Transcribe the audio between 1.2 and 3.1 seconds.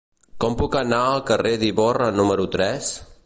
carrer d'Ivorra número tres?